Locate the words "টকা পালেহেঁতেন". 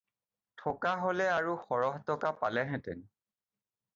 2.09-3.07